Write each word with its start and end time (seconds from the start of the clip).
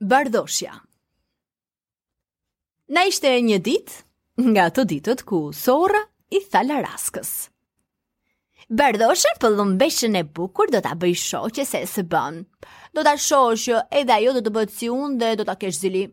Bardoshja 0.00 0.70
Na 2.94 3.02
ishte 3.10 3.32
një 3.42 3.56
dit, 3.66 3.88
nga 4.48 4.68
të 4.70 4.84
ditët 4.92 5.22
ku 5.26 5.38
sora 5.60 5.98
i 6.30 6.38
thala 6.52 6.76
raskës. 6.84 7.32
Bardoshja 8.70 9.32
për 9.42 9.56
lumbeshën 9.58 10.14
e 10.20 10.22
bukur 10.38 10.70
do 10.70 10.78
të 10.86 10.92
bëj 11.04 11.16
shoqe 11.22 11.64
se 11.66 11.80
së 11.94 12.04
bën. 12.14 12.38
Do 12.94 13.02
të 13.08 13.16
shoqe 13.26 13.80
edhe 14.02 14.14
ajo 14.20 14.36
do 14.36 14.42
të 14.46 14.52
bëtë 14.60 14.76
si 14.76 14.92
unë 14.94 15.18
dhe 15.24 15.32
do 15.42 15.48
të 15.50 15.58
kesh 15.66 15.80
zili. 15.82 16.04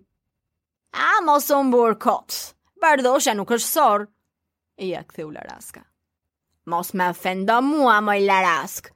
A 1.09 1.21
mos 1.27 1.51
unë 1.59 1.71
burë 1.75 1.99
kotë, 2.07 2.41
bardoshja 2.81 3.37
nuk 3.37 3.53
është 3.59 3.73
sorë, 3.75 4.09
i 4.87 4.89
ja 4.95 5.03
këthe 5.05 5.27
u 5.27 5.29
laraska. 5.37 5.85
Mos 6.73 6.89
me 6.97 7.13
fenda 7.21 7.61
mua, 7.69 8.01
moj 8.01 8.17
laraskë, 8.25 8.95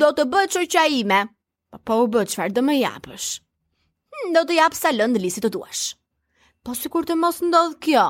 do 0.00 0.14
të 0.16 0.28
bëtë 0.32 0.64
që 0.76 0.88
ime, 1.02 1.20
pa 1.28 1.78
po, 1.78 1.84
po 2.00 2.08
u 2.08 2.12
bëtë 2.16 2.32
që 2.32 2.42
farë 2.42 2.56
dë 2.60 2.66
më 2.70 2.80
japëshë 2.80 3.40
do 4.34 4.42
të 4.46 4.56
japë 4.58 4.78
sa 4.78 4.90
lëndë 4.94 5.22
lisi 5.22 5.42
të 5.42 5.50
duash. 5.54 5.92
Po 6.64 6.74
si 6.76 6.90
kur 6.92 7.06
të 7.08 7.16
mos 7.18 7.38
ndodhë 7.44 7.78
kjo, 7.82 8.06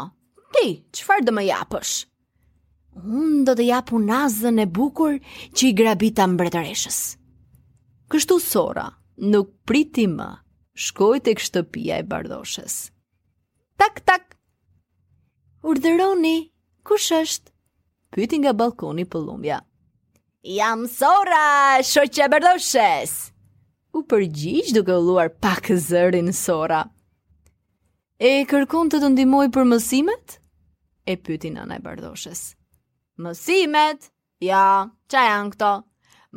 ti, 0.56 0.64
qëfar 0.96 1.22
dhe 1.26 1.34
më 1.36 1.44
japësh? 1.50 1.92
Unë 3.00 3.44
do 3.46 3.54
të 3.56 3.68
japë 3.68 3.94
unazën 4.00 4.62
e 4.62 4.66
bukur 4.74 5.16
që 5.54 5.68
i 5.68 5.74
grabita 5.78 6.26
mbretëreshës. 6.26 6.98
Kështu 8.10 8.40
sora, 8.42 8.88
nuk 9.30 9.52
priti 9.68 10.08
më, 10.10 10.26
shkoj 10.88 11.20
të 11.22 11.36
kështëpia 11.38 12.00
e 12.02 12.08
bardoshës. 12.10 12.80
Tak, 13.80 14.02
tak! 14.08 14.34
Urdhëroni, 15.62 16.50
kush 16.88 17.12
është? 17.14 17.54
Pyti 18.10 18.40
nga 18.42 18.52
balkoni 18.58 19.06
pëllumbja. 19.06 19.60
Jam 20.42 20.88
sora, 20.90 21.44
shoqe 21.86 22.26
bardoshës! 22.32 23.29
u 24.00 24.06
përgjigj 24.08 24.70
duke 24.74 24.94
u 24.96 25.00
luar 25.04 25.28
pak 25.44 25.68
zërin 25.84 26.32
sora. 26.32 26.84
E 28.20 28.32
kërkon 28.48 28.88
të 28.92 29.00
të 29.02 29.08
ndimoj 29.14 29.48
për 29.52 29.66
mësimet? 29.68 30.38
E 31.08 31.14
pyti 31.24 31.50
nëna 31.52 31.76
e 31.78 31.82
bardoshes. 31.84 32.40
Mësimet? 33.20 34.10
Ja, 34.44 34.62
qa 35.10 35.22
janë 35.26 35.52
këto? 35.56 35.70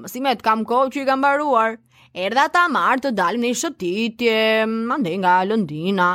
Mësimet 0.03 0.43
kam 0.43 0.63
kohë 0.67 0.91
që 0.95 1.03
i 1.03 1.07
kam 1.07 1.23
baruar. 1.23 1.77
Erda 2.25 2.47
ta 2.53 2.65
marë 2.71 3.05
të 3.05 3.11
dalim 3.17 3.43
në 3.45 3.51
shëtitje, 3.61 4.37
mande 4.89 5.13
nga 5.21 5.37
lëndina. 5.47 6.09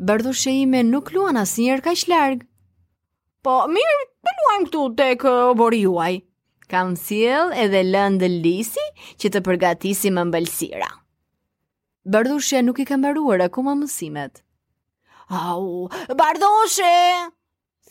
bardoshe 0.00 0.52
ime 0.64 0.82
nuk 0.88 1.12
luan 1.16 1.40
asë 1.42 1.64
njerë 1.66 1.84
ka 1.88 1.96
ishlargë. 1.96 2.48
Po, 3.44 3.58
mirë, 3.68 4.06
të 4.14 4.22
po 4.30 4.38
luajmë 4.40 4.70
këtu 4.70 4.86
tek 5.00 5.26
obori 5.34 5.82
juaj 5.84 6.22
kam 6.70 6.92
siel 6.96 7.52
edhe 7.64 7.82
lëndë 7.84 8.28
lisi 8.40 8.84
që 9.20 9.30
të 9.34 9.42
përgatisi 9.48 10.12
më 10.16 10.24
mbëlsira. 10.30 10.88
Bardushe 12.04 12.62
nuk 12.62 12.80
i 12.80 12.88
ka 12.88 12.96
mbaruar 13.00 13.46
akoma 13.46 13.74
mësimet. 13.80 14.42
Au, 15.32 15.88
bardushe! 16.16 16.94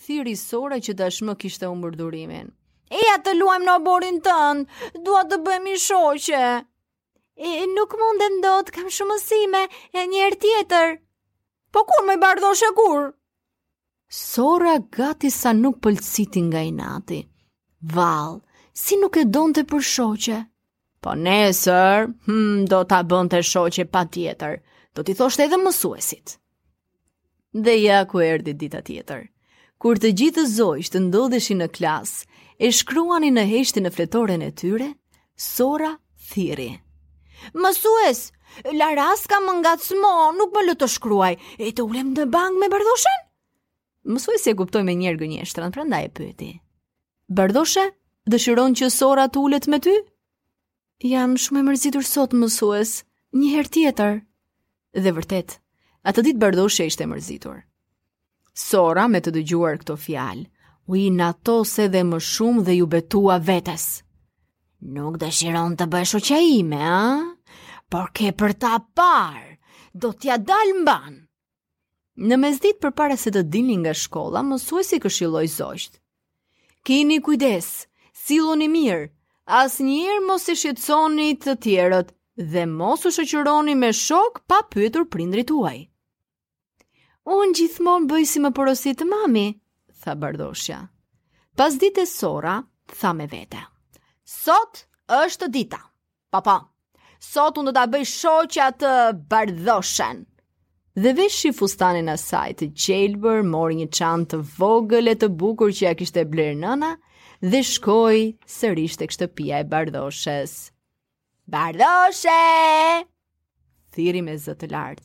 Thiri 0.04 0.36
sora 0.38 0.78
që 0.84 0.94
dashmë 1.00 1.36
kishte 1.42 1.70
umbër 1.72 1.96
durimin. 2.02 2.52
E 2.94 3.00
ja 3.08 3.18
të 3.26 3.34
luajmë 3.40 3.66
në 3.66 3.78
borin 3.86 4.20
tëndë, 4.26 4.92
dua 5.08 5.24
të 5.32 5.40
bëmi 5.48 5.74
shoqe. 5.82 6.46
E 7.42 7.52
nuk 7.74 7.96
mundem 7.98 8.36
dot, 8.44 8.70
kam 8.76 8.90
shumë 8.94 9.16
mësime, 9.16 9.64
e 9.98 10.06
një 10.12 10.22
herë 10.24 10.40
tjetër. 10.44 10.92
Po 11.74 11.82
kur 11.90 12.06
më 12.06 12.20
bardhoshe 12.22 12.70
kur? 12.78 13.08
Sora 14.14 14.76
gati 14.98 15.32
sa 15.34 15.56
nuk 15.58 15.80
pëlsitin 15.82 16.52
nga 16.54 16.62
nati. 16.70 17.24
Valë 17.98 18.38
si 18.74 18.96
nuk 18.98 19.18
e 19.18 19.24
donte 19.26 19.64
për 19.70 19.84
shoqe. 19.88 20.40
Po 21.04 21.14
nesër, 21.20 22.08
hmm, 22.26 22.66
do 22.72 22.80
ta 22.90 23.02
bënte 23.06 23.42
shoqe 23.46 23.86
pa 23.92 24.02
tjetër, 24.08 24.60
do 24.96 25.06
t'i 25.06 25.14
thosht 25.16 25.42
edhe 25.44 25.60
mësuesit. 25.62 26.38
Dhe 27.54 27.76
ja 27.84 28.00
ku 28.10 28.22
erdi 28.26 28.54
dita 28.58 28.82
tjetër. 28.82 29.28
Kur 29.78 30.00
të 30.00 30.14
gjithë 30.18 30.40
të 30.40 30.46
zojsh 30.56 30.90
të 30.94 31.02
ndodheshi 31.10 31.58
në 31.60 31.68
klasë, 31.76 32.26
e 32.64 32.70
shkruani 32.72 33.30
në 33.36 33.44
heshti 33.52 33.82
në 33.84 33.92
fletoren 33.94 34.42
e 34.46 34.52
tyre, 34.56 34.90
Sora 35.36 35.90
thiri. 36.32 36.70
Mësues, 37.58 38.20
Laras 38.78 39.26
ka 39.28 39.42
më 39.44 39.56
nga 39.60 39.74
të 39.82 39.88
smo, 39.90 40.12
nuk 40.38 40.54
më 40.56 40.64
lë 40.70 40.76
të 40.80 40.88
shkruaj, 40.96 41.34
e 41.60 41.72
të 41.76 41.84
ulem 41.88 42.14
në 42.16 42.28
bank 42.32 42.58
me 42.62 42.70
bardhoshen? 42.72 43.22
Mësues 44.08 44.46
e 44.52 44.56
guptoj 44.60 44.86
me 44.88 44.96
njerë 44.96 45.20
gënjeshtran, 45.24 45.74
pra 45.76 45.84
nda 45.88 46.00
e 46.06 46.12
pëti. 46.16 46.52
Bardhoshe, 47.28 47.88
dëshiron 48.32 48.76
që 48.80 48.88
sora 48.94 49.26
të 49.28 49.42
ullet 49.44 49.66
me 49.68 49.80
ty? 49.84 49.96
Jam 51.04 51.34
shumë 51.36 51.64
e 51.64 51.66
mërzitur 51.70 52.06
sot, 52.08 52.34
mësues, 52.40 52.98
një 53.36 53.50
herë 53.56 53.72
tjetër. 53.76 54.22
Dhe 55.04 55.12
vërtet, 55.18 55.58
atë 56.08 56.24
ditë 56.30 56.42
bërdoshe 56.44 56.88
ishte 56.88 57.04
e 57.04 57.10
mërzitur. 57.12 57.58
Sora 58.54 59.10
me 59.12 59.20
të 59.24 59.34
dëgjuar 59.36 59.82
këto 59.82 59.98
fjalë, 60.00 60.46
u 60.88 60.98
i 61.00 61.08
nato 61.16 61.58
se 61.68 61.90
dhe 61.92 62.04
më 62.08 62.20
shumë 62.24 62.64
dhe 62.68 62.78
ju 62.80 62.88
betua 62.94 63.40
vetës. 63.44 63.90
Nuk 64.84 65.18
dëshiron 65.22 65.76
të 65.80 65.88
bëshu 65.92 66.20
që 66.30 66.40
ime, 66.60 66.80
a? 66.80 67.56
Por 67.92 68.12
ke 68.16 68.32
për 68.36 68.56
ta 68.60 68.78
parë, 68.80 69.58
do 69.96 70.12
t'ja 70.16 70.38
dalë 70.40 70.80
mbanë. 70.84 71.20
Në 72.30 72.38
mesdit 72.38 72.78
për 72.82 72.92
para 72.94 73.16
se 73.18 73.32
të 73.34 73.42
dini 73.52 73.80
nga 73.84 73.94
shkolla, 73.98 74.44
mësuesi 74.46 75.00
këshiloj 75.02 75.48
zojtë. 75.56 76.00
Kini 76.86 77.18
kujdes, 77.26 77.72
silu 78.24 78.54
një 78.60 78.70
mirë, 78.72 79.02
as 79.60 79.74
njërë 79.84 80.22
mos 80.28 80.46
i 80.48 80.56
shqetsoni 80.56 81.26
të 81.44 81.56
tjerët 81.66 82.12
dhe 82.54 82.62
mos 82.72 83.04
u 83.08 83.12
shëqëroni 83.18 83.74
me 83.76 83.90
shok 84.04 84.40
pa 84.50 84.62
pëtur 84.74 85.04
prindrit 85.14 85.52
uaj. 85.52 85.80
Unë 87.36 87.56
gjithmon 87.60 88.08
bëjë 88.12 88.30
si 88.32 88.44
më 88.46 88.52
porosit 88.56 89.00
të 89.02 89.08
mami, 89.12 89.44
tha 90.04 90.16
bardoshja. 90.24 90.80
Pas 91.60 91.76
dit 91.84 92.00
e 92.00 92.06
sora, 92.10 92.56
tha 93.00 93.12
me 93.16 93.28
vete. 93.32 93.60
Sot 94.24 94.86
është 95.24 95.50
dita, 95.54 95.82
papa. 96.34 96.56
Sot 97.24 97.60
unë 97.60 97.72
do 97.72 97.76
t'a 97.78 97.86
bëjë 97.94 98.12
shokja 98.14 98.70
të 98.80 98.94
bardoshenë. 99.32 100.24
Dhe 100.96 101.12
vesh 101.18 101.46
fustanin 101.58 102.10
e 102.12 102.14
saj 102.22 102.52
të 102.58 102.66
qelëbër, 102.84 103.40
mori 103.50 103.78
një 103.80 103.88
qanë 103.98 104.28
të 104.32 104.38
vogël 104.60 105.10
e 105.10 105.16
të 105.18 105.30
bukur 105.42 105.72
që 105.74 105.82
ja 105.88 105.94
kishtë 106.02 106.22
e 106.22 106.28
blerë 106.34 106.58
nëna 106.62 106.92
dhe 107.54 107.62
shkoi 107.70 108.20
sërish 108.56 109.00
e 109.02 109.08
kështë 109.10 109.30
pia 109.40 109.64
e 109.64 109.68
bardoshes. 109.72 110.54
Bardoshe! 111.56 112.38
Thiri 113.98 114.22
me 114.28 114.36
zëtë 114.46 114.70
lartë. 114.76 115.04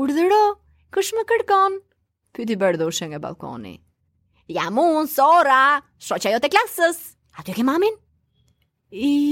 Urdhëro, 0.00 0.40
kush 0.96 1.12
më 1.18 1.26
kërkon? 1.34 1.76
Pyti 2.34 2.56
bardoshe 2.64 3.10
nga 3.12 3.20
balkoni. 3.26 3.74
Jam 4.56 4.80
unë, 4.86 5.04
sora, 5.12 5.62
shoqja 6.00 6.32
që 6.38 6.42
të 6.46 6.52
klasës. 6.56 7.02
Aty 7.38 7.52
ke 7.58 7.68
mamin? 7.68 8.00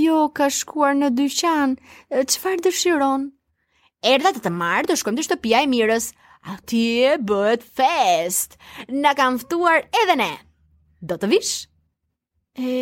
Jo, 0.04 0.27
ka 0.37 0.53
shkuar 0.53 0.93
në 1.00 1.15
dyqan, 1.16 1.78
qëfar 2.12 2.60
dëshiron? 2.69 3.33
Erda 4.03 4.33
të 4.35 4.41
të 4.43 4.51
marrë 4.59 4.89
të 4.91 4.95
shkojmë 4.99 5.17
të 5.21 5.25
shtëpia 5.29 5.59
e 5.63 5.67
mirës. 5.71 6.07
ati 6.53 6.79
e 7.07 7.11
bëhet 7.27 7.63
fest. 7.79 8.57
Na 9.03 9.13
kanë 9.15 9.39
ftuar 9.45 9.85
edhe 10.01 10.17
ne. 10.19 10.31
Do 10.99 11.15
të 11.23 11.29
vish? 11.31 11.69
E 12.59 12.73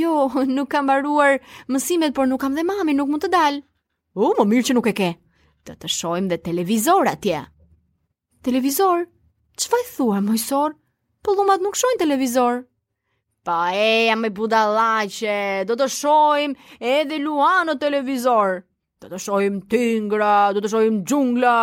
jo, 0.00 0.24
nuk 0.50 0.68
kam 0.72 0.88
mbaruar 0.88 1.36
mësimet, 1.70 2.12
por 2.16 2.26
nuk 2.26 2.40
kam 2.42 2.56
dhe 2.58 2.64
mami, 2.66 2.94
nuk 2.98 3.08
mund 3.12 3.22
të 3.22 3.30
dal. 3.36 3.60
U, 4.18 4.26
oh, 4.32 4.34
më 4.40 4.48
mirë 4.52 4.66
që 4.70 4.74
nuk 4.74 4.90
e 4.90 4.96
ke. 4.98 5.10
Do 5.70 5.76
të 5.78 5.92
shohim 6.00 6.26
dhe 6.32 6.40
televizor 6.48 7.12
atje. 7.14 7.44
Televizor? 8.42 9.06
Çfarë 9.62 9.90
thua, 9.94 10.18
mojësor? 10.26 10.74
Po 11.22 11.34
nuk 11.62 11.78
shohin 11.78 11.98
televizor. 12.02 12.64
Pa 13.46 13.70
e 13.70 14.08
jam 14.10 14.18
me 14.20 14.30
budallaqe, 14.34 15.64
do 15.70 15.78
të 15.78 15.86
shohim 16.00 16.56
edhe 16.80 17.22
Luano 17.22 17.78
televizor. 17.78 18.66
Do 19.02 19.10
të 19.12 19.18
shohim 19.20 19.56
tingra, 19.72 20.30
do 20.56 20.60
të 20.64 20.70
shohim 20.72 20.94
xhungla. 21.08 21.54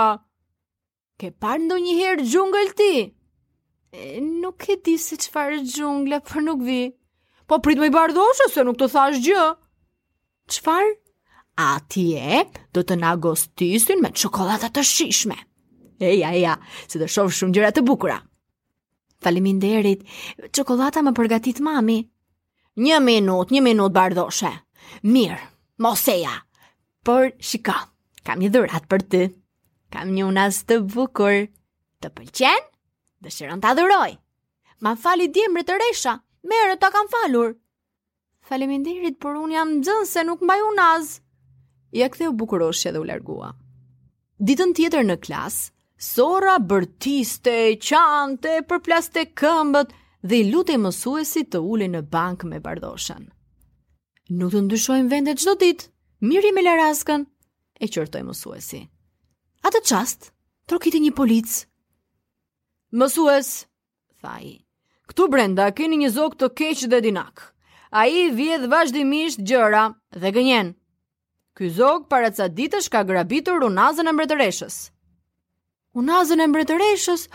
Ke 1.22 1.32
par 1.46 1.58
ndonjëherë 1.64 2.26
xhungël 2.30 2.70
ti? 2.78 2.90
E, 3.94 4.22
nuk 4.26 4.68
e 4.70 4.76
di 4.86 4.94
se 5.02 5.18
çfarë 5.24 5.58
është 5.62 5.80
xhungla, 5.80 6.20
por 6.30 6.46
nuk 6.46 6.62
vi. 6.68 6.78
Po 7.50 7.58
prit 7.60 7.82
më 7.82 7.90
i 7.90 7.94
bardhosh 7.96 8.44
se 8.54 8.66
nuk 8.68 8.78
të 8.80 8.90
thash 8.94 9.18
gjë. 9.26 9.48
Çfar? 10.56 10.92
A 11.64 11.68
ti 11.90 12.06
e 12.18 12.44
do 12.74 12.84
të 12.86 13.00
na 13.02 13.16
gostisin 13.26 14.02
me 14.02 14.14
çokoladat 14.14 14.76
të 14.78 14.86
shishme? 14.90 15.38
Eja, 16.04 16.30
eja, 16.38 16.54
se 16.90 17.02
të 17.02 17.10
shofë 17.16 17.38
shumë 17.40 17.58
gjëra 17.58 17.74
të 17.78 17.84
bukura. 17.88 18.20
Falimin 19.24 19.62
derit, 19.64 20.02
qokolata 20.58 21.02
më 21.08 21.14
përgatit 21.18 21.62
mami. 21.66 22.00
Një 22.84 22.98
minut, 23.06 23.54
një 23.56 23.62
minut, 23.70 23.94
bardoshe. 23.96 24.52
Mirë, 25.14 25.40
moseja 25.86 26.42
por 27.04 27.30
shika, 27.44 27.76
kam 28.26 28.40
një 28.40 28.50
dhurat 28.54 28.86
për 28.88 29.04
ty. 29.12 29.22
Kam 29.94 30.12
një 30.16 30.24
unas 30.30 30.62
të 30.68 30.80
bukur. 30.94 31.46
Të 32.02 32.10
pëlqen? 32.18 32.64
Dëshiron 33.24 33.62
të 33.64 33.74
dhuroj. 33.78 34.14
Ma 34.84 34.96
fali 35.00 35.28
djemre 35.32 35.64
të 35.64 35.78
resha, 35.82 36.16
mere 36.52 36.78
të 36.82 36.90
kam 36.96 37.08
falur. 37.12 37.54
Faleminderit, 38.44 39.20
por 39.24 39.38
unë 39.40 39.56
jam 39.56 39.70
nxënse, 39.80 40.14
se 40.18 40.24
nuk 40.28 40.42
mbaj 40.44 40.60
unas. 40.72 41.12
Ja 41.96 42.10
këthe 42.12 42.28
u 42.32 42.34
bukuroshe 42.36 42.92
dhe 42.92 43.00
u 43.00 43.06
largua. 43.08 43.54
Ditën 44.44 44.74
tjetër 44.76 45.06
në 45.08 45.20
klas, 45.24 45.62
Sora 46.04 46.58
bërtiste, 46.60 47.54
qante, 47.80 48.58
përplaste 48.68 49.22
këmbët 49.40 49.94
dhe 50.28 50.42
i 50.42 50.50
lutej 50.52 50.76
mësuesit 50.84 51.48
të 51.54 51.62
ulin 51.64 51.94
në 51.96 52.02
bank 52.12 52.44
me 52.44 52.60
bardhoshën. 52.60 53.30
Nuk 54.36 54.52
të 54.52 54.66
ndyshojmë 54.66 55.08
vendet 55.14 55.40
çdo 55.40 55.54
ditë, 55.62 55.93
Miri 56.24 56.54
me 56.56 56.62
laraskën, 56.64 57.26
e 57.84 57.88
qërtoj 57.92 58.22
mësuesi. 58.24 58.78
A 59.68 59.70
të 59.76 59.80
qast, 59.90 60.30
trokiti 60.72 61.02
një 61.04 61.10
polic. 61.18 61.52
Mësues, 62.96 63.50
thaj, 64.24 64.54
këtu 65.12 65.26
brenda 65.34 65.66
keni 65.76 65.98
një 66.00 66.12
zokë 66.16 66.40
të 66.40 66.48
keq 66.62 66.84
dhe 66.94 67.02
dinak. 67.04 67.44
A 67.92 68.06
i 68.08 68.30
vjedh 68.32 68.70
vazhdimisht 68.72 69.44
gjëra 69.44 69.82
dhe 70.16 70.32
gënjen. 70.38 70.70
Ky 71.60 71.72
zog 71.76 72.08
para 72.08 72.32
ca 72.32 72.48
ditësh 72.48 72.88
ka 72.94 73.04
grabitur 73.04 73.66
unazën 73.68 74.08
e 74.08 74.14
mbretëreshës. 74.16 74.78
Unazën 76.00 76.40
e 76.40 76.48
mbretëreshës? 76.54 77.26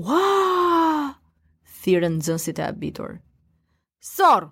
Ua! 0.00 1.12
Thirën 1.84 2.16
nxënësit 2.22 2.64
e 2.64 2.64
abitur. 2.72 3.18
Sor, 4.00 4.48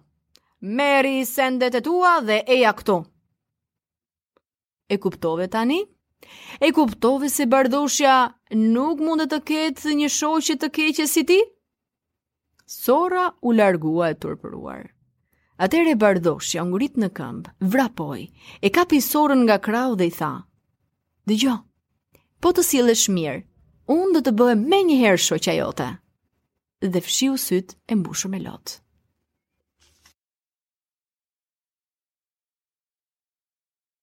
merri 0.61 1.23
sendet 1.25 1.81
e 1.81 1.83
tua 1.89 2.19
dhe 2.29 2.43
eja 2.53 2.75
këtu. 2.77 3.01
E 4.89 4.97
kuptove 4.99 5.47
tani? 5.51 5.83
E 6.61 6.73
kuptove 6.73 7.29
se 7.31 7.47
bardhoshja 7.47 8.17
nuk 8.57 8.99
mund 9.03 9.27
të 9.31 9.39
ketë 9.51 9.95
një 10.01 10.09
shoqe 10.17 10.57
të 10.63 10.69
keqe 10.79 11.07
si 11.11 11.25
ti? 11.27 11.39
Sora 12.73 13.29
u 13.43 13.53
largua 13.53 14.09
e 14.15 14.19
turpëruar. 14.23 14.87
Atere 15.63 15.95
bardhoshja 15.97 16.65
ngurit 16.67 16.97
në 16.99 17.09
këmbë, 17.19 17.53
vrapoj, 17.75 18.23
e 18.65 18.69
kapi 18.75 19.03
sorën 19.05 19.45
nga 19.47 19.59
krau 19.63 19.95
dhe 19.99 20.09
i 20.11 20.11
tha, 20.17 20.33
Dhe 21.27 21.35
gjo, 21.39 21.53
po 22.43 22.51
të 22.51 22.63
si 22.67 22.81
lësh 22.83 23.07
mirë, 23.15 23.43
unë 23.95 24.17
dhe 24.19 24.25
të 24.29 24.33
bëhe 24.41 24.57
me 24.63 24.83
njëherë 24.83 25.43
a 25.51 25.57
jote. 25.61 25.91
Dhe 26.83 27.01
fshiu 27.07 27.37
syt 27.39 27.77
e 27.89 27.95
mbushu 27.95 28.27
me 28.29 28.41
lotë. 28.47 28.82